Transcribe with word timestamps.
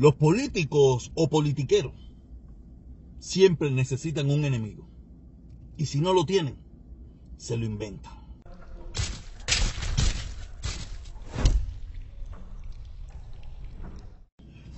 Los 0.00 0.14
políticos 0.14 1.12
o 1.14 1.28
politiqueros 1.28 1.92
siempre 3.18 3.70
necesitan 3.70 4.30
un 4.30 4.46
enemigo. 4.46 4.88
Y 5.76 5.84
si 5.84 6.00
no 6.00 6.14
lo 6.14 6.24
tienen, 6.24 6.56
se 7.36 7.58
lo 7.58 7.66
inventan. 7.66 8.14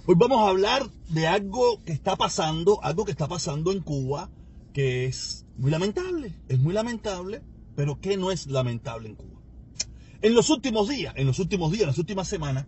Hoy 0.07 0.16
vamos 0.16 0.41
a 0.41 0.48
hablar 0.48 0.91
de 1.11 1.29
algo 1.29 1.80
que 1.84 1.93
está 1.93 2.16
pasando, 2.16 2.82
algo 2.82 3.04
que 3.04 3.12
está 3.12 3.29
pasando 3.29 3.70
en 3.70 3.79
Cuba, 3.79 4.29
que 4.73 5.04
es 5.04 5.46
muy 5.57 5.70
lamentable, 5.70 6.34
es 6.48 6.59
muy 6.59 6.75
lamentable, 6.75 7.43
pero 7.77 8.00
que 8.00 8.16
no 8.16 8.32
es 8.32 8.48
lamentable 8.48 9.11
en 9.11 9.14
Cuba. 9.14 9.41
En 10.20 10.34
los 10.34 10.50
últimos 10.50 10.89
días, 10.89 11.14
en 11.16 11.29
los 11.29 11.39
últimos 11.39 11.70
días, 11.70 11.82
en 11.82 11.91
las 11.91 11.98
últimas 11.98 12.27
semanas, 12.27 12.66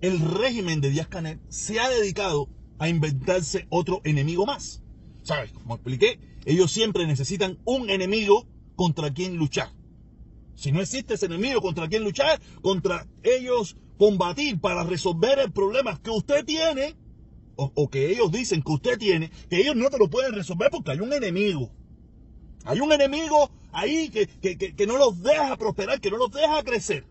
el 0.00 0.20
régimen 0.20 0.80
de 0.80 0.90
Díaz 0.90 1.08
Canel 1.08 1.40
se 1.48 1.80
ha 1.80 1.88
dedicado 1.88 2.48
a 2.78 2.88
inventarse 2.88 3.66
otro 3.70 4.00
enemigo 4.04 4.46
más. 4.46 4.82
¿Sabes? 5.22 5.52
Como 5.52 5.74
expliqué, 5.74 6.20
ellos 6.44 6.70
siempre 6.70 7.06
necesitan 7.06 7.58
un 7.64 7.90
enemigo 7.90 8.46
contra 8.76 9.12
quien 9.12 9.36
luchar. 9.36 9.70
Si 10.54 10.72
no 10.72 10.80
existe 10.80 11.14
ese 11.14 11.26
enemigo 11.26 11.60
contra 11.60 11.88
quien 11.88 12.04
luchar, 12.04 12.40
contra 12.62 13.06
ellos 13.22 13.76
combatir 13.98 14.60
para 14.60 14.84
resolver 14.84 15.38
el 15.38 15.52
problema 15.52 16.00
que 16.00 16.10
usted 16.10 16.44
tiene, 16.44 16.96
o, 17.56 17.90
que 17.90 18.12
ellos 18.12 18.30
dicen 18.30 18.62
que 18.62 18.72
usted 18.72 18.98
tiene, 18.98 19.30
que 19.50 19.60
ellos 19.60 19.74
no 19.74 19.90
te 19.90 19.98
lo 19.98 20.08
pueden 20.08 20.32
resolver 20.32 20.70
porque 20.70 20.92
hay 20.92 21.00
un 21.00 21.12
enemigo. 21.12 21.72
Hay 22.64 22.80
un 22.80 22.92
enemigo 22.92 23.50
ahí 23.72 24.10
que, 24.10 24.28
que 24.56 24.86
no 24.86 24.96
los 24.96 25.20
deja 25.22 25.56
prosperar, 25.56 26.00
que 26.00 26.10
no 26.10 26.18
los 26.18 26.30
deja 26.30 26.62
crecer. 26.62 27.04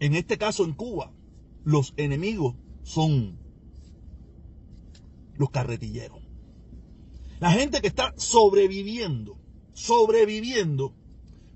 En 0.00 0.14
este 0.14 0.38
caso 0.38 0.64
en 0.64 0.72
Cuba, 0.72 1.12
los 1.62 1.92
enemigos 1.98 2.56
son 2.82 3.38
los 5.36 5.50
carretilleros. 5.50 6.20
La 7.38 7.52
gente 7.52 7.82
que 7.82 7.88
está 7.88 8.14
sobreviviendo, 8.16 9.38
sobreviviendo, 9.74 10.94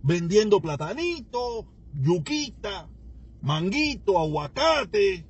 vendiendo 0.02 0.60
platanito, 0.60 1.66
yuquita, 1.94 2.90
manguito, 3.40 4.18
aguacate, 4.18 5.26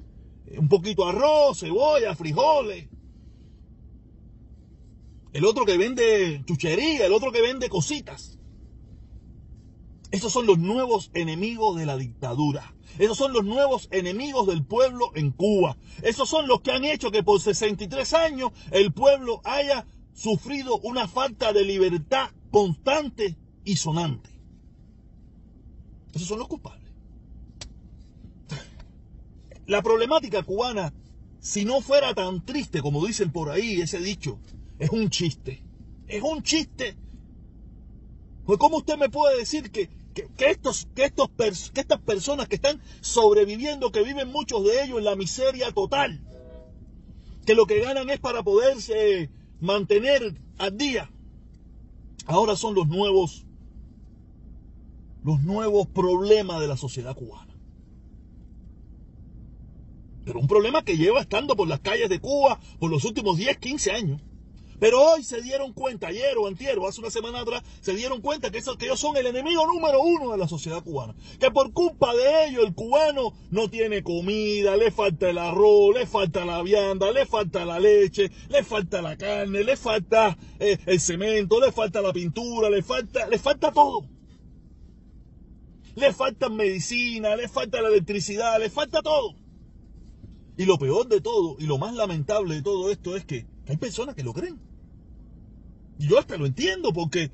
un 0.58 0.69
poquito 0.69 1.05
de 1.05 1.11
arroz, 1.11 1.61
cebolla, 1.61 2.17
frijoles. 2.17 2.89
El 5.33 5.44
otro 5.44 5.64
que 5.64 5.77
vende 5.77 6.42
chuchería, 6.46 7.06
el 7.06 7.12
otro 7.12 7.30
que 7.30 7.41
vende 7.42 7.69
cositas. 7.69 8.41
Esos 10.11 10.33
son 10.33 10.46
los 10.46 10.58
nuevos 10.58 11.12
enemigos 11.14 11.77
de 11.77 11.86
la 11.86 11.96
dictadura. 11.96 12.73
Esos 12.98 13.19
son 13.19 13.33
los 13.33 13.45
nuevos 13.45 13.89
enemigos 13.91 14.47
del 14.47 14.64
pueblo 14.64 15.11
en 15.14 15.31
Cuba. 15.31 15.77
Esos 16.03 16.28
son 16.28 16.47
los 16.47 16.61
que 16.61 16.73
han 16.73 16.84
hecho 16.84 17.11
que 17.11 17.23
por 17.23 17.41
63 17.41 18.14
años 18.14 18.53
el 18.70 18.92
pueblo 18.92 19.41
haya 19.45 19.86
sufrido 20.12 20.78
una 20.78 21.09
falta 21.09 21.53
de 21.53 21.64
libertad 21.64 22.31
constante 22.51 23.36
y 23.64 23.77
sonante. 23.77 24.31
Esos 26.14 26.28
son 26.28 26.39
los 26.39 26.48
culpables. 26.48 26.92
La 29.67 29.83
problemática 29.83 30.42
cubana, 30.42 30.92
si 31.41 31.64
no 31.64 31.81
fuera 31.81 32.14
tan 32.14 32.45
triste 32.45 32.81
como 32.81 33.05
dicen 33.05 33.33
por 33.33 33.51
ahí 33.51 33.81
ese 33.81 33.98
dicho, 33.98 34.39
es 34.79 34.91
un 34.91 35.11
chiste. 35.11 35.62
Es 36.06 36.23
un 36.23 36.42
chiste. 36.42 36.97
Pues 38.45 38.58
¿cómo 38.58 38.77
usted 38.77 38.98
me 38.98 39.08
puede 39.08 39.39
decir 39.39 39.70
que 39.70 39.89
que, 40.15 40.51
estos, 40.51 40.89
que, 40.95 41.05
estos 41.05 41.29
que 41.73 41.81
estas 41.81 42.01
personas 42.01 42.48
que 42.48 42.55
están 42.55 42.81
sobreviviendo, 43.01 43.93
que 43.93 44.03
viven 44.03 44.31
muchos 44.31 44.65
de 44.65 44.84
ellos 44.84 44.98
en 44.98 45.05
la 45.05 45.17
miseria 45.17 45.73
total, 45.73 46.20
que 47.45 47.55
lo 47.55 47.67
que 47.67 47.81
ganan 47.81 48.09
es 48.11 48.20
para 48.20 48.42
poderse 48.42 49.31
mantener 49.61 50.35
al 50.59 50.77
día, 50.77 51.11
ahora 52.27 52.57
son 52.57 52.74
los 52.74 52.86
nuevos, 52.86 53.45
los 55.24 55.41
nuevos 55.42 55.86
problemas 55.89 56.61
de 56.61 56.69
la 56.69 56.77
sociedad 56.77 57.14
cubana. 57.14 57.55
Pero 60.24 60.41
un 60.41 60.48
problema 60.48 60.83
que 60.83 60.97
lleva 60.97 61.20
estando 61.20 61.55
por 61.55 61.69
las 61.69 61.80
calles 61.80 62.08
de 62.08 62.19
Cuba 62.19 62.58
por 62.79 62.91
los 62.91 63.05
últimos 63.05 63.36
10, 63.36 63.58
15 63.58 63.92
años. 63.92 64.23
Pero 64.80 65.01
hoy 65.01 65.23
se 65.23 65.40
dieron 65.40 65.73
cuenta, 65.73 66.08
ayer 66.08 66.36
o 66.36 66.46
antier 66.46 66.79
hace 66.86 67.01
una 67.01 67.11
semana 67.11 67.40
atrás, 67.40 67.62
se 67.80 67.95
dieron 67.95 68.20
cuenta 68.20 68.51
que, 68.51 68.61
que 68.79 68.86
ellos 68.86 69.01
son 69.01 69.17
el 69.17 69.27
enemigo 69.27 69.67
número 69.67 70.01
uno 70.01 70.33
de 70.33 70.39
la 70.39 70.48
sociedad 70.48 70.83
cubana. 70.83 71.14
Que 71.39 71.51
por 71.51 71.73
culpa 71.73 72.14
de 72.14 72.48
ellos 72.48 72.64
el 72.64 72.74
cubano 72.74 73.33
no 73.51 73.68
tiene 73.68 74.02
comida, 74.02 74.77
le 74.77 74.90
falta 74.90 75.30
el 75.30 75.39
arroz, 75.39 75.95
le 75.95 76.07
falta 76.07 76.45
la 76.45 76.62
vianda, 76.62 77.12
le 77.12 77.27
falta 77.27 77.64
la 77.64 77.79
leche, 77.79 78.30
le 78.48 78.64
falta 78.64 79.02
la 79.02 79.17
carne, 79.17 79.62
le 79.62 79.77
falta 79.77 80.36
eh, 80.58 80.79
el 80.86 81.01
cemento, 81.01 81.61
le 81.61 81.73
falta 81.73 82.01
la 82.01 82.12
pintura, 82.12 82.70
le 82.70 82.83
falta, 82.83 83.27
le 83.27 83.39
falta 83.39 83.73
todo. 83.73 84.08
Le 85.96 86.12
falta 86.12 86.48
medicina, 86.48 87.36
le 87.36 87.48
falta 87.48 87.80
la 87.80 87.89
electricidad, 87.89 88.58
le 88.58 88.68
falta 88.68 89.01
todo. 89.01 89.36
Y 90.56 90.67
lo 90.67 90.79
peor 90.79 91.08
de 91.08 91.20
todo, 91.20 91.56
y 91.58 91.67
lo 91.67 91.79
más 91.79 91.95
lamentable 91.95 92.56
de 92.56 92.62
todo 92.62 92.91
esto 92.91 93.17
es 93.17 93.24
que 93.24 93.46
hay 93.69 93.77
personas 93.77 94.14
que 94.14 94.23
lo 94.23 94.33
creen. 94.33 94.58
Y 95.98 96.08
yo 96.08 96.19
hasta 96.19 96.36
lo 96.36 96.47
entiendo 96.47 96.92
porque 96.92 97.30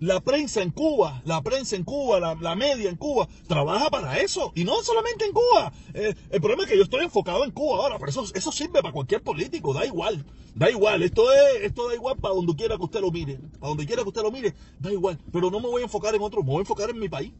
la 0.00 0.20
prensa 0.20 0.62
en 0.62 0.70
Cuba, 0.70 1.22
la 1.24 1.42
prensa 1.42 1.76
en 1.76 1.84
Cuba, 1.84 2.18
la, 2.18 2.56
media 2.56 2.90
en 2.90 2.96
Cuba, 2.96 3.28
trabaja 3.46 3.88
para 3.88 4.18
eso. 4.18 4.52
Y 4.56 4.64
no 4.64 4.82
solamente 4.82 5.24
en 5.24 5.32
Cuba. 5.32 5.72
Eh, 5.94 6.14
el 6.30 6.40
problema 6.40 6.64
es 6.64 6.70
que 6.70 6.76
yo 6.76 6.82
estoy 6.82 7.04
enfocado 7.04 7.44
en 7.44 7.52
Cuba 7.52 7.76
ahora, 7.76 7.98
pero 7.98 8.10
eso, 8.10 8.24
eso 8.34 8.50
sirve 8.50 8.82
para 8.82 8.92
cualquier 8.92 9.22
político, 9.22 9.72
da 9.72 9.86
igual. 9.86 10.24
Da 10.54 10.68
igual, 10.68 11.02
esto, 11.02 11.32
es, 11.32 11.62
esto 11.62 11.88
da 11.88 11.94
igual 11.94 12.16
para 12.18 12.34
donde 12.34 12.54
quiera 12.56 12.76
que 12.76 12.82
usted 12.82 13.00
lo 13.00 13.12
mire. 13.12 13.38
Para 13.60 13.68
donde 13.68 13.86
quiera 13.86 14.02
que 14.02 14.08
usted 14.08 14.22
lo 14.22 14.32
mire, 14.32 14.54
da 14.80 14.92
igual. 14.92 15.18
Pero 15.32 15.50
no 15.50 15.60
me 15.60 15.68
voy 15.68 15.82
a 15.82 15.84
enfocar 15.84 16.14
en 16.14 16.20
otro, 16.20 16.42
me 16.42 16.50
voy 16.50 16.58
a 16.58 16.60
enfocar 16.60 16.90
en 16.90 16.98
mi 16.98 17.08
país. 17.08 17.32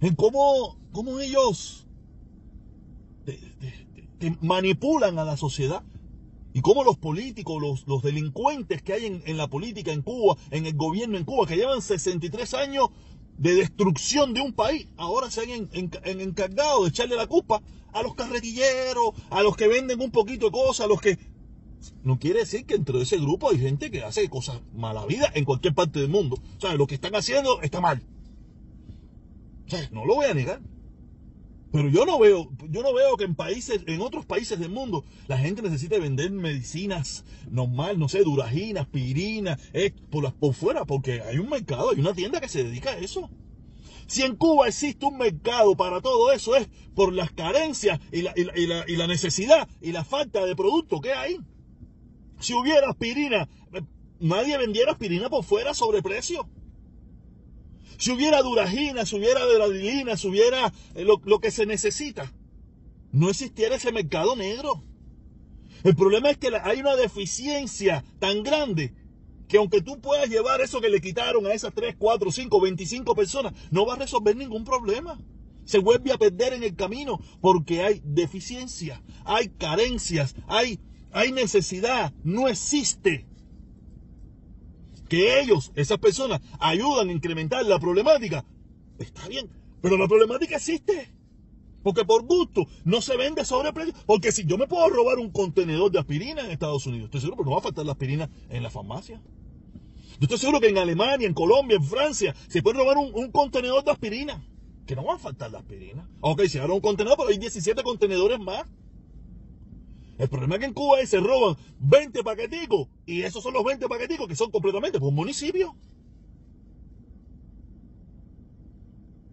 En 0.00 0.14
cómo, 0.16 0.78
cómo 0.92 1.20
ellos 1.20 1.86
manipulan 4.40 5.18
a 5.18 5.24
la 5.24 5.36
sociedad. 5.36 5.82
Y 6.52 6.62
cómo 6.62 6.82
los 6.82 6.98
políticos, 6.98 7.62
los, 7.86 8.02
delincuentes 8.02 8.82
que 8.82 8.92
hay 8.92 9.06
en, 9.06 9.36
la 9.36 9.48
política 9.48 9.92
en 9.92 10.02
Cuba, 10.02 10.36
en 10.50 10.66
el 10.66 10.74
gobierno 10.74 11.16
en 11.16 11.24
Cuba, 11.24 11.46
que 11.46 11.56
llevan 11.56 11.80
63 11.80 12.54
años 12.54 12.88
de 13.38 13.54
destrucción 13.54 14.34
de 14.34 14.40
un 14.40 14.52
país, 14.52 14.88
ahora 14.96 15.30
se 15.30 15.42
han 15.42 15.68
encargado 16.20 16.82
de 16.82 16.88
echarle 16.88 17.14
la 17.16 17.28
culpa 17.28 17.62
a 17.92 18.02
los 18.02 18.14
carretilleros, 18.14 19.14
a 19.30 19.42
los 19.42 19.56
que 19.56 19.68
venden 19.68 20.00
un 20.00 20.10
poquito 20.10 20.46
de 20.46 20.52
cosas, 20.52 20.86
a 20.86 20.88
los 20.88 21.00
que... 21.00 21.18
No 22.02 22.18
quiere 22.18 22.40
decir 22.40 22.66
que 22.66 22.74
entre 22.74 23.00
ese 23.00 23.16
grupo 23.16 23.48
hay 23.48 23.58
gente 23.58 23.90
que 23.90 24.02
hace 24.02 24.28
cosas 24.28 24.60
mala 24.74 25.06
vida 25.06 25.30
en 25.34 25.44
cualquier 25.44 25.74
parte 25.74 26.00
del 26.00 26.10
mundo. 26.10 26.36
O 26.58 26.60
sea, 26.60 26.74
lo 26.74 26.86
que 26.86 26.96
están 26.96 27.14
haciendo 27.14 27.62
está 27.62 27.80
mal. 27.80 28.02
O 29.66 29.70
sea, 29.70 29.88
no 29.90 30.04
lo 30.04 30.16
voy 30.16 30.26
a 30.26 30.34
negar. 30.34 30.60
Pero 31.72 31.88
yo 31.88 32.04
no 32.04 32.18
veo, 32.18 32.50
yo 32.68 32.82
no 32.82 32.92
veo 32.92 33.16
que 33.16 33.24
en 33.24 33.36
países, 33.36 33.82
en 33.86 34.00
otros 34.00 34.26
países 34.26 34.58
del 34.58 34.70
mundo, 34.70 35.04
la 35.28 35.38
gente 35.38 35.62
necesite 35.62 36.00
vender 36.00 36.30
medicinas 36.32 37.24
normal, 37.48 37.98
no 37.98 38.08
sé, 38.08 38.24
duraginas, 38.24 38.84
aspirina, 38.84 39.56
eh, 39.72 39.92
por 40.10 40.24
las 40.24 40.32
por 40.32 40.54
fuera, 40.54 40.84
porque 40.84 41.22
hay 41.22 41.38
un 41.38 41.48
mercado, 41.48 41.90
hay 41.90 42.00
una 42.00 42.12
tienda 42.12 42.40
que 42.40 42.48
se 42.48 42.64
dedica 42.64 42.90
a 42.90 42.98
eso. 42.98 43.30
Si 44.08 44.22
en 44.22 44.34
Cuba 44.34 44.66
existe 44.66 45.06
un 45.06 45.18
mercado 45.18 45.76
para 45.76 46.00
todo 46.00 46.32
eso, 46.32 46.56
es 46.56 46.68
por 46.96 47.12
las 47.12 47.30
carencias 47.30 48.00
y 48.10 48.22
la, 48.22 48.32
y 48.36 48.66
la, 48.66 48.84
y 48.88 48.96
la 48.96 49.06
necesidad 49.06 49.68
y 49.80 49.92
la 49.92 50.02
falta 50.02 50.44
de 50.44 50.56
producto 50.56 51.00
que 51.00 51.12
hay. 51.12 51.38
Si 52.40 52.52
hubiera 52.52 52.90
aspirina, 52.90 53.48
eh, 53.72 53.82
nadie 54.18 54.58
vendiera 54.58 54.90
aspirina 54.90 55.30
por 55.30 55.44
fuera 55.44 55.74
sobre 55.74 56.02
precio. 56.02 56.48
Si 58.00 58.10
hubiera 58.10 58.40
duragina, 58.40 59.04
si 59.04 59.16
hubiera 59.16 59.42
adrenalina, 59.42 60.16
si 60.16 60.26
hubiera 60.26 60.72
eh, 60.94 61.04
lo, 61.04 61.38
que 61.38 61.50
se 61.50 61.66
necesita, 61.66 62.32
no 63.12 63.28
existiera 63.28 63.76
ese 63.76 63.92
mercado 63.92 64.34
negro. 64.36 64.82
El 65.84 65.94
problema 65.94 66.30
es 66.30 66.38
que 66.38 66.48
hay 66.62 66.80
una 66.80 66.96
deficiencia 66.96 68.02
tan 68.18 68.42
grande 68.42 68.94
que 69.48 69.58
aunque 69.58 69.82
tú 69.82 70.00
puedas 70.00 70.30
llevar 70.30 70.62
eso 70.62 70.80
que 70.80 70.88
le 70.88 71.02
quitaron 71.02 71.46
a 71.46 71.52
esas 71.52 71.74
3, 71.74 71.96
4, 71.98 72.32
5, 72.32 72.60
25 72.62 73.14
personas, 73.14 73.52
no 73.70 73.84
va 73.84 73.94
a 73.94 73.98
resolver 73.98 74.34
ningún 74.34 74.64
problema. 74.64 75.20
Se 75.66 75.76
vuelve 75.76 76.10
a 76.10 76.16
perder 76.16 76.54
en 76.54 76.62
el 76.62 76.76
camino 76.76 77.20
porque 77.42 77.82
hay 77.82 78.00
deficiencia, 78.02 79.02
hay 79.26 79.50
carencias, 79.50 80.36
hay, 80.46 80.80
hay 81.12 81.32
necesidad, 81.32 82.14
no 82.24 82.48
existe 82.48 83.26
que 85.10 85.40
ellos, 85.40 85.72
esas 85.74 85.98
personas, 85.98 86.40
ayudan 86.60 87.10
a 87.10 87.12
incrementar 87.12 87.66
la 87.66 87.78
problemática, 87.78 88.46
está 88.98 89.28
bien, 89.28 89.50
pero 89.82 89.98
la 89.98 90.08
problemática 90.08 90.56
existe. 90.56 91.12
Porque 91.82 92.04
por 92.04 92.24
gusto 92.24 92.66
no 92.84 93.00
se 93.00 93.16
vende 93.16 93.44
sobreprecio. 93.44 93.94
Porque 94.06 94.32
si 94.32 94.44
yo 94.44 94.58
me 94.58 94.66
puedo 94.66 94.88
robar 94.88 95.18
un 95.18 95.30
contenedor 95.30 95.90
de 95.90 95.98
aspirina 95.98 96.42
en 96.42 96.50
Estados 96.50 96.86
Unidos, 96.86 97.06
estoy 97.06 97.22
seguro 97.22 97.38
que 97.38 97.44
no 97.44 97.52
va 97.52 97.58
a 97.58 97.62
faltar 97.62 97.86
la 97.86 97.92
aspirina 97.92 98.30
en 98.50 98.62
la 98.62 98.70
farmacia. 98.70 99.20
Yo 100.20 100.26
estoy 100.26 100.38
seguro 100.38 100.60
que 100.60 100.68
en 100.68 100.76
Alemania, 100.76 101.26
en 101.26 101.34
Colombia, 101.34 101.78
en 101.78 101.84
Francia, 101.84 102.34
se 102.48 102.62
puede 102.62 102.78
robar 102.78 102.98
un, 102.98 103.32
contenedor 103.32 103.82
de 103.82 103.90
aspirina. 103.90 104.46
Que 104.86 104.94
no 104.94 105.04
van 105.04 105.16
a 105.16 105.18
faltar 105.18 105.50
las 105.50 105.62
aspirina. 105.62 106.08
Ok, 106.20 106.42
se 106.42 106.60
un 106.60 106.80
contenedor, 106.80 107.16
pero 107.16 107.30
hay 107.30 107.38
17 107.38 107.82
contenedores 107.82 108.38
más. 108.38 108.64
El 110.20 110.28
problema 110.28 110.56
es 110.56 110.60
que 110.60 110.66
en 110.66 110.74
Cuba 110.74 110.98
se 111.06 111.18
roban 111.18 111.56
20 111.78 112.22
paqueticos 112.22 112.88
y 113.06 113.22
esos 113.22 113.42
son 113.42 113.54
los 113.54 113.64
20 113.64 113.88
paqueticos 113.88 114.28
que 114.28 114.36
son 114.36 114.50
completamente 114.50 115.00
por 115.00 115.08
un 115.08 115.14
municipio. 115.14 115.74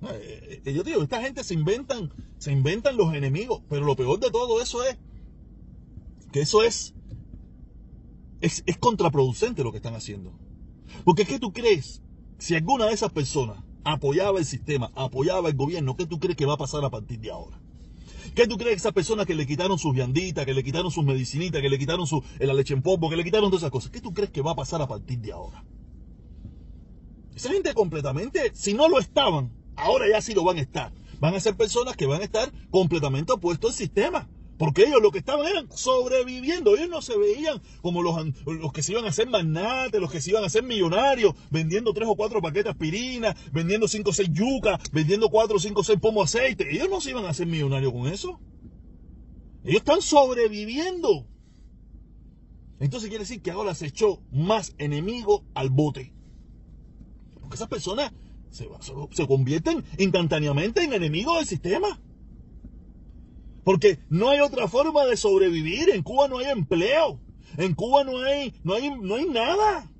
Eh, 0.09 0.61
eh, 0.63 0.73
yo 0.73 0.83
digo, 0.83 1.03
esta 1.03 1.21
gente 1.21 1.43
se 1.43 1.55
inventan, 1.55 2.09
se 2.37 2.53
inventan 2.53 2.95
los 2.95 3.13
enemigos, 3.13 3.63
pero 3.67 3.83
lo 3.83 3.97
peor 3.97 4.17
de 4.21 4.31
todo 4.31 4.61
eso 4.61 4.81
es 4.85 4.97
que 6.31 6.39
eso 6.39 6.63
es, 6.63 6.95
es, 8.39 8.63
es 8.65 8.77
contraproducente 8.77 9.65
lo 9.65 9.71
que 9.71 9.79
están 9.79 9.95
haciendo. 9.95 10.39
Porque 11.03 11.25
¿qué 11.25 11.37
tú 11.37 11.51
crees? 11.51 12.01
Si 12.37 12.55
alguna 12.55 12.85
de 12.85 12.93
esas 12.93 13.11
personas 13.11 13.61
apoyaba 13.83 14.39
el 14.39 14.45
sistema, 14.45 14.89
apoyaba 14.95 15.49
el 15.49 15.55
gobierno, 15.57 15.97
¿qué 15.97 16.05
tú 16.05 16.17
crees 16.17 16.37
que 16.37 16.45
va 16.45 16.53
a 16.53 16.57
pasar 16.57 16.85
a 16.85 16.89
partir 16.89 17.19
de 17.19 17.31
ahora? 17.31 17.59
¿Qué 18.37 18.45
tú 18.45 18.55
crees 18.55 18.75
que 18.75 18.77
esas 18.81 18.93
personas 18.93 19.25
que 19.25 19.33
le 19.33 19.47
quitaron 19.47 19.79
sus 19.79 19.95
vianditas, 19.95 20.45
que 20.45 20.53
le 20.53 20.63
quitaron 20.63 20.91
sus 20.91 21.03
medicinitas, 21.03 21.59
que 21.59 21.69
le 21.69 21.79
quitaron 21.79 22.05
su, 22.05 22.23
la 22.37 22.53
leche 22.53 22.75
en 22.75 22.83
polvo, 22.83 23.09
que 23.09 23.15
le 23.15 23.23
quitaron 23.23 23.49
todas 23.49 23.63
esas 23.63 23.71
cosas? 23.71 23.89
¿Qué 23.89 23.99
tú 23.99 24.13
crees 24.13 24.29
que 24.29 24.43
va 24.43 24.51
a 24.51 24.55
pasar 24.55 24.79
a 24.79 24.87
partir 24.87 25.17
de 25.17 25.31
ahora? 25.31 25.65
Esa 27.35 27.49
gente 27.49 27.73
completamente, 27.73 28.51
si 28.53 28.75
no 28.75 28.89
lo 28.89 28.99
estaban, 28.99 29.51
ahora 29.75 30.07
ya 30.07 30.21
sí 30.21 30.35
lo 30.35 30.43
van 30.43 30.57
a 30.57 30.61
estar. 30.61 30.93
Van 31.19 31.33
a 31.33 31.39
ser 31.39 31.57
personas 31.57 31.95
que 31.95 32.05
van 32.05 32.21
a 32.21 32.25
estar 32.25 32.53
completamente 32.69 33.33
opuestos 33.33 33.71
al 33.71 33.75
sistema. 33.75 34.29
Porque 34.57 34.83
ellos 34.83 35.01
lo 35.01 35.11
que 35.11 35.19
estaban 35.19 35.45
eran 35.45 35.67
sobreviviendo. 35.71 36.75
Ellos 36.75 36.89
no 36.89 37.01
se 37.01 37.17
veían 37.17 37.61
como 37.81 38.01
los, 38.01 38.15
los 38.45 38.73
que 38.73 38.81
se 38.81 38.93
iban 38.93 39.05
a 39.05 39.09
hacer 39.09 39.29
magnates, 39.29 40.01
los 40.01 40.11
que 40.11 40.19
se 40.19 40.31
iban 40.31 40.43
a 40.43 40.47
hacer 40.47 40.63
millonarios, 40.63 41.35
vendiendo 41.51 41.93
tres 41.93 42.07
o 42.09 42.15
cuatro 42.15 42.41
paquetes 42.41 42.65
de 42.65 42.69
aspirina, 42.71 43.35
vendiendo 43.51 43.87
cinco 43.87 44.09
o 44.09 44.13
seis 44.13 44.29
yucas, 44.31 44.79
vendiendo 44.91 45.29
cuatro 45.29 45.57
o 45.57 45.59
cinco 45.59 45.81
o 45.81 45.83
seis 45.83 45.99
pomos 45.99 46.31
de 46.31 46.39
aceite. 46.39 46.75
Ellos 46.75 46.89
no 46.89 47.01
se 47.01 47.11
iban 47.11 47.25
a 47.25 47.29
hacer 47.29 47.45
millonarios 47.45 47.93
con 47.93 48.07
eso. 48.07 48.39
Ellos 49.63 49.79
están 49.79 50.01
sobreviviendo. 50.01 51.27
Entonces 52.79 53.09
quiere 53.09 53.23
decir 53.23 53.41
que 53.41 53.51
ahora 53.51 53.75
se 53.75 53.87
echó 53.87 54.21
más 54.31 54.73
enemigo 54.79 55.43
al 55.53 55.69
bote. 55.69 56.13
Porque 57.41 57.55
esas 57.55 57.67
personas 57.67 58.11
se, 58.49 58.67
se 59.11 59.27
convierten 59.27 59.83
instantáneamente 59.99 60.83
en 60.83 60.93
enemigos 60.93 61.37
del 61.37 61.47
sistema. 61.47 61.99
Porque 63.67 63.99
no 64.09 64.29
hay 64.29 64.39
otra 64.39 64.69
forma 64.69 65.03
de 65.03 65.17
sobrevivir. 65.17 65.89
En 65.89 66.01
Cuba 66.01 66.29
no 66.29 66.37
hay 66.37 66.45
empleo. 66.45 67.19
En 67.57 67.73
Cuba 67.73 68.05
no 68.05 68.19
hay, 68.19 68.53
no 68.63 68.75
hay, 68.75 68.89
no 68.91 69.15
hay 69.15 69.25
nada. 69.25 69.91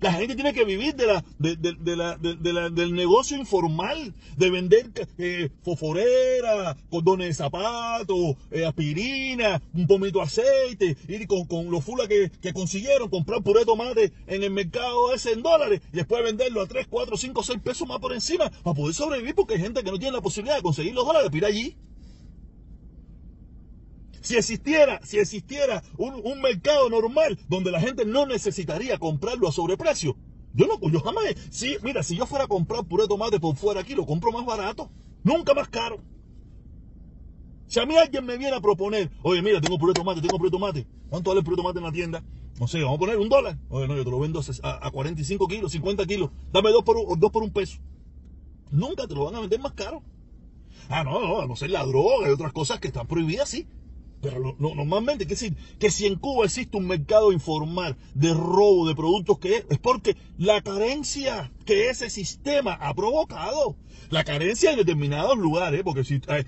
La 0.00 0.14
gente 0.14 0.36
tiene 0.36 0.54
que 0.54 0.64
vivir 0.64 0.94
de 0.94 1.06
la, 1.06 1.22
de, 1.38 2.70
del 2.72 2.94
negocio 2.94 3.36
informal, 3.36 4.14
de 4.38 4.50
vender 4.50 4.90
eh, 5.18 5.50
foforera, 5.60 6.78
cordones 6.88 7.28
de 7.28 7.34
zapatos, 7.34 8.36
eh, 8.50 8.64
aspirina, 8.64 9.60
un 9.74 9.86
pomito 9.86 10.20
de 10.20 10.24
aceite, 10.24 10.96
ir 11.08 11.26
con, 11.26 11.44
con 11.44 11.70
los 11.70 11.84
fulas 11.84 12.08
que, 12.08 12.30
que, 12.40 12.54
consiguieron, 12.54 13.10
comprar 13.10 13.42
puré 13.42 13.60
de 13.60 13.66
tomate 13.66 14.12
en 14.26 14.42
el 14.42 14.50
mercado 14.50 15.12
ese 15.12 15.32
en 15.32 15.42
dólares 15.42 15.82
y 15.92 15.96
después 15.96 16.24
venderlo 16.24 16.62
a 16.62 16.66
3, 16.66 16.86
4, 16.88 17.18
5, 17.18 17.42
6 17.42 17.60
pesos 17.62 17.86
más 17.86 17.98
por 17.98 18.14
encima 18.14 18.50
para 18.62 18.74
poder 18.74 18.94
sobrevivir 18.94 19.34
porque 19.34 19.54
hay 19.54 19.60
gente 19.60 19.84
que 19.84 19.90
no 19.90 19.98
tiene 19.98 20.16
la 20.16 20.22
posibilidad 20.22 20.56
de 20.56 20.62
conseguir 20.62 20.94
los 20.94 21.04
dólares 21.04 21.30
para 21.30 21.48
allí. 21.48 21.76
Si 24.26 24.34
existiera, 24.36 25.00
si 25.04 25.20
existiera 25.20 25.84
un, 25.98 26.40
mercado 26.40 26.90
normal 26.90 27.38
donde 27.48 27.70
la 27.70 27.80
gente 27.80 28.04
no 28.04 28.26
necesitaría 28.26 28.98
comprarlo 28.98 29.46
a 29.46 29.52
sobreprecio, 29.52 30.16
yo 30.52 30.66
no, 30.66 30.80
yo 30.90 30.98
jamás, 30.98 31.22
si, 31.50 31.76
mira, 31.84 32.02
si 32.02 32.16
yo 32.16 32.26
fuera 32.26 32.46
a 32.46 32.48
comprar 32.48 32.84
puré 32.86 33.04
de 33.04 33.08
tomate 33.08 33.38
por 33.38 33.54
fuera 33.54 33.82
aquí, 33.82 33.94
lo 33.94 34.04
compro 34.04 34.32
más 34.32 34.44
barato, 34.44 34.90
nunca 35.22 35.54
más 35.54 35.68
caro. 35.68 36.02
Si 37.68 37.78
a 37.78 37.86
mí 37.86 37.96
alguien 37.96 38.26
me 38.26 38.36
viene 38.36 38.56
a 38.56 38.60
proponer, 38.60 39.12
oye, 39.22 39.42
mira, 39.42 39.60
tengo 39.60 39.78
puré 39.78 39.90
de 39.90 40.00
tomate, 40.00 40.20
tengo 40.20 40.38
puré 40.38 40.48
de 40.48 40.56
tomate, 40.56 40.86
¿cuánto 41.08 41.30
vale 41.30 41.38
el 41.38 41.44
puré 41.44 41.54
de 41.54 41.62
tomate 41.62 41.78
en 41.78 41.84
la 41.84 41.92
tienda? 41.92 42.24
No 42.58 42.66
sé, 42.66 42.82
vamos 42.82 42.96
a 42.96 42.98
poner 42.98 43.18
un 43.18 43.28
dólar. 43.28 43.56
Oye, 43.68 43.86
no, 43.86 43.94
yo 43.94 44.02
te 44.02 44.10
lo 44.10 44.18
vendo 44.18 44.40
a, 44.64 44.90
45 44.90 45.46
kilos, 45.46 45.70
50 45.70 46.04
kilos, 46.04 46.30
dame 46.52 46.70
dos 46.70 46.82
por, 46.82 46.96
un, 46.96 47.20
dos 47.20 47.30
por 47.30 47.44
un 47.44 47.52
peso. 47.52 47.78
Nunca 48.72 49.06
te 49.06 49.14
lo 49.14 49.26
van 49.26 49.36
a 49.36 49.40
vender 49.40 49.60
más 49.60 49.74
caro. 49.74 50.02
Ah, 50.88 51.04
no, 51.04 51.20
no, 51.20 51.40
a 51.42 51.46
no 51.46 51.54
ser 51.54 51.70
la 51.70 51.84
droga 51.84 52.28
y 52.28 52.32
otras 52.32 52.52
cosas 52.52 52.80
que 52.80 52.88
están 52.88 53.06
prohibidas, 53.06 53.48
sí. 53.48 53.68
Pero 54.20 54.56
normalmente, 54.58 55.24
que 55.26 55.34
decir, 55.34 55.54
que 55.78 55.90
si 55.90 56.06
en 56.06 56.16
Cuba 56.16 56.46
existe 56.46 56.76
un 56.76 56.86
mercado 56.86 57.32
informal 57.32 57.96
de 58.14 58.32
robo 58.32 58.88
de 58.88 58.94
productos 58.94 59.38
que 59.38 59.56
es, 59.68 59.78
porque 59.78 60.16
la 60.38 60.62
carencia 60.62 61.52
que 61.64 61.90
ese 61.90 62.08
sistema 62.10 62.72
ha 62.74 62.94
provocado, 62.94 63.76
la 64.10 64.24
carencia 64.24 64.70
en 64.70 64.78
determinados 64.78 65.36
lugares, 65.36 65.82
porque 65.84 66.04
si 66.04 66.20
eh, 66.28 66.44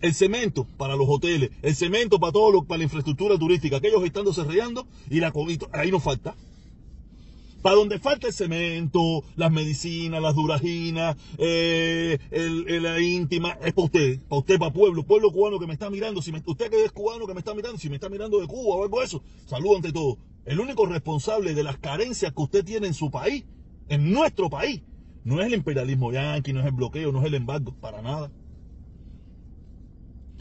el 0.00 0.14
cemento 0.14 0.66
para 0.76 0.96
los 0.96 1.08
hoteles, 1.08 1.50
el 1.62 1.74
cemento 1.74 2.20
para 2.20 2.32
todo 2.32 2.52
lo, 2.52 2.64
para 2.64 2.78
la 2.78 2.84
infraestructura 2.84 3.38
turística, 3.38 3.78
aquellos 3.78 4.04
están 4.04 4.24
desarrollando 4.24 4.86
y 5.08 5.20
la 5.20 5.32
ahí 5.72 5.90
no 5.90 6.00
falta. 6.00 6.34
Para 7.62 7.76
donde 7.76 7.98
falta 7.98 8.26
el 8.26 8.32
cemento, 8.32 9.22
las 9.36 9.52
medicinas, 9.52 10.22
las 10.22 10.34
duraginas, 10.34 11.16
eh, 11.36 12.18
la 12.30 13.00
íntima, 13.00 13.58
es 13.62 13.74
para 13.74 13.84
usted, 13.84 14.20
para 14.28 14.38
usted, 14.38 14.58
para 14.58 14.72
pueblo, 14.72 15.04
pueblo 15.04 15.30
cubano 15.30 15.58
que 15.58 15.66
me 15.66 15.74
está 15.74 15.90
mirando, 15.90 16.22
si 16.22 16.32
usted 16.32 16.70
que 16.70 16.84
es 16.84 16.92
cubano 16.92 17.26
que 17.26 17.34
me 17.34 17.40
está 17.40 17.54
mirando, 17.54 17.78
si 17.78 17.90
me 17.90 17.96
está 17.96 18.08
mirando 18.08 18.40
de 18.40 18.46
Cuba 18.46 18.76
o 18.76 18.82
algo 18.82 19.00
de 19.00 19.04
eso, 19.04 19.22
saludo 19.46 19.76
ante 19.76 19.92
todo. 19.92 20.18
El 20.46 20.58
único 20.58 20.86
responsable 20.86 21.54
de 21.54 21.62
las 21.62 21.76
carencias 21.76 22.32
que 22.32 22.42
usted 22.42 22.64
tiene 22.64 22.86
en 22.86 22.94
su 22.94 23.10
país, 23.10 23.44
en 23.88 24.10
nuestro 24.10 24.48
país, 24.48 24.82
no 25.24 25.40
es 25.40 25.46
el 25.48 25.54
imperialismo 25.54 26.12
yanqui, 26.12 26.54
no 26.54 26.60
es 26.60 26.66
el 26.66 26.72
bloqueo, 26.72 27.12
no 27.12 27.20
es 27.20 27.26
el 27.26 27.34
embargo, 27.34 27.74
para 27.78 28.00
nada 28.00 28.30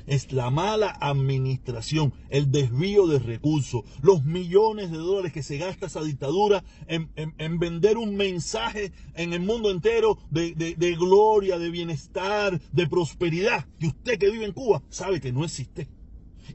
es 0.10 0.32
la 0.32 0.50
mala 0.50 0.98
administración, 1.00 2.14
el 2.30 2.52
desvío 2.52 3.06
de 3.06 3.20
recursos, 3.20 3.84
los 4.02 4.26
millones 4.26 4.92
de 4.92 4.98
dólares 4.98 5.32
que 5.32 5.44
se 5.44 5.60
gasta 5.60 5.86
esa 5.86 6.02
dictadura 6.02 6.64
en, 6.88 7.60
vender 7.60 7.98
un 7.98 8.16
mensaje 8.16 8.92
en 9.14 9.34
el 9.34 9.42
mundo 9.42 9.70
entero 9.70 10.18
de, 10.32 10.56
de 10.56 10.96
gloria, 10.96 11.60
de 11.60 11.70
bienestar, 11.70 12.60
de 12.72 12.88
prosperidad, 12.88 13.68
que 13.80 13.88
usted 13.88 14.18
que 14.18 14.32
vive 14.32 14.46
en 14.46 14.54
Cuba 14.54 14.82
sabe 14.90 15.22
que 15.22 15.32
no 15.32 15.46
existe. 15.46 15.88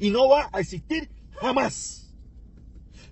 Y 0.00 0.10
no 0.10 0.28
va 0.28 0.50
a 0.52 0.58
existir 0.58 1.08
jamás. 1.40 2.12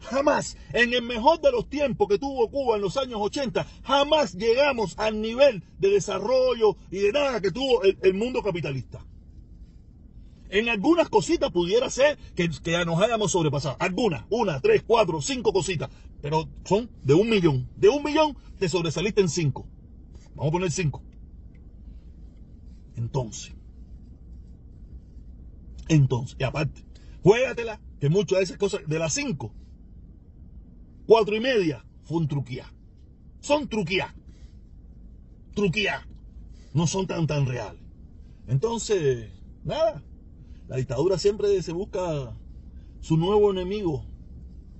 Jamás, 0.00 0.56
en 0.72 0.92
el 0.92 1.02
mejor 1.02 1.40
de 1.40 1.52
los 1.52 1.68
tiempos 1.68 2.08
que 2.08 2.18
tuvo 2.18 2.50
Cuba 2.50 2.74
en 2.74 2.82
los 2.82 2.96
años 2.96 3.20
80, 3.20 3.64
jamás 3.84 4.34
llegamos 4.34 4.98
al 4.98 5.20
nivel 5.20 5.62
de 5.78 5.90
desarrollo 5.90 6.76
y 6.90 6.98
de 6.98 7.12
nada 7.12 7.40
que 7.40 7.52
tuvo 7.52 7.82
el 7.84 8.14
mundo 8.14 8.42
capitalista. 8.42 9.06
En 10.52 10.68
algunas 10.68 11.09
cositas 11.09 11.50
pudiera 11.50 11.88
ser 11.88 12.18
que, 12.35 12.50
que 12.62 12.85
nos 12.85 13.00
hayamos 13.00 13.32
sobrepasado. 13.32 13.75
Algunas, 13.78 14.26
una, 14.28 14.61
tres, 14.61 14.85
cuatro, 14.87 15.23
cinco 15.23 15.50
cositas. 15.50 15.88
Pero 16.21 16.47
son 16.64 16.90
de 17.02 17.14
un 17.14 17.30
millón. 17.30 17.71
De 17.75 17.88
un 17.88 18.04
millón 18.04 18.37
te 18.59 18.68
sobresaliste 18.68 19.23
en 19.23 19.30
cinco. 19.30 19.66
Vamos 20.35 20.49
a 20.49 20.52
poner 20.52 20.71
cinco. 20.71 21.02
Entonces. 22.97 23.54
Entonces, 25.88 26.37
y 26.38 26.44
aparte, 26.44 26.85
juégatela, 27.23 27.80
que 27.99 28.11
muchas 28.11 28.38
de 28.38 28.44
esas 28.44 28.59
cosas, 28.59 28.82
de 28.87 28.99
las 28.99 29.14
cinco, 29.14 29.54
cuatro 31.06 31.35
y 31.35 31.40
media, 31.40 31.82
fue 32.02 32.18
un 32.18 32.28
truquía. 32.28 32.71
Son 33.40 33.68
truquía. 33.68 34.14
Truquía. 35.54 36.06
No 36.75 36.87
son 36.87 37.06
tan 37.06 37.26
tan 37.26 37.47
reales. 37.47 37.80
Entonces, 38.49 39.30
nada. 39.64 40.02
La 40.73 40.79
dictadura 40.79 41.19
siempre 41.19 41.61
se 41.61 41.71
busca 41.71 42.35
su 43.00 43.19
nuevo 43.19 43.50
enemigo 43.50 44.07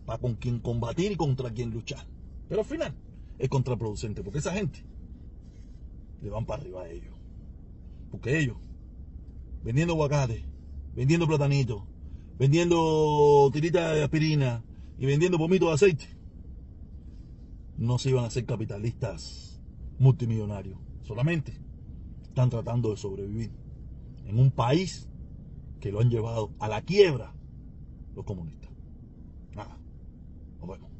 para 0.07 0.19
con 0.19 0.37
quien 0.37 0.59
combatir 0.59 1.13
y 1.13 1.17
contra 1.17 1.51
quien 1.51 1.69
luchar. 1.69 2.07
Pero 2.49 2.63
al 2.63 2.67
final 2.67 2.95
es 3.39 3.51
contraproducente 3.51 4.23
porque 4.23 4.39
esa 4.39 4.55
gente 4.55 4.87
le 6.23 6.31
van 6.31 6.47
para 6.47 6.63
arriba 6.63 6.85
a 6.85 6.89
ellos. 6.89 7.15
Porque 8.11 8.39
ellos, 8.39 8.57
vendiendo 9.63 9.93
aguacate, 9.93 10.47
vendiendo 10.97 11.27
platanito, 11.27 11.87
vendiendo 12.39 13.51
tiritas 13.53 13.95
de 13.95 14.03
aspirina 14.03 14.65
y 14.99 15.05
vendiendo 15.05 15.37
pomitos 15.37 15.69
de 15.69 15.75
aceite, 15.75 16.07
no 17.77 17.99
se 17.99 18.09
iban 18.09 18.25
a 18.25 18.31
ser 18.31 18.47
capitalistas 18.47 19.61
multimillonarios. 19.99 20.79
Solamente 21.03 21.53
están 22.23 22.49
tratando 22.49 22.93
de 22.93 22.97
sobrevivir 22.97 23.51
en 24.25 24.39
un 24.39 24.51
país 24.51 25.11
que 25.83 25.91
lo 25.91 25.99
han 26.01 26.11
llevado 26.11 26.53
a 26.61 26.69
la 26.69 26.81
quiebra 26.81 27.35
los 28.15 28.25
comunistas. 28.25 28.71
Nada. 29.51 29.77
Nos 30.61 30.69
vemos. 30.69 30.92